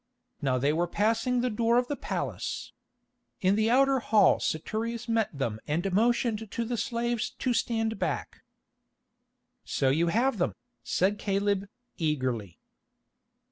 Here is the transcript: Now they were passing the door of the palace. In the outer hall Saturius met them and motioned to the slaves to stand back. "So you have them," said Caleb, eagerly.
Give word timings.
Now 0.41 0.57
they 0.57 0.73
were 0.73 0.87
passing 0.87 1.41
the 1.41 1.49
door 1.51 1.77
of 1.77 1.87
the 1.87 1.95
palace. 1.95 2.73
In 3.39 3.55
the 3.55 3.69
outer 3.69 3.99
hall 3.99 4.39
Saturius 4.39 5.07
met 5.07 5.29
them 5.31 5.59
and 5.67 5.93
motioned 5.93 6.49
to 6.49 6.65
the 6.65 6.75
slaves 6.75 7.29
to 7.37 7.53
stand 7.53 7.99
back. 7.99 8.41
"So 9.63 9.89
you 9.91 10.07
have 10.07 10.39
them," 10.39 10.55
said 10.83 11.19
Caleb, 11.19 11.67
eagerly. 11.99 12.57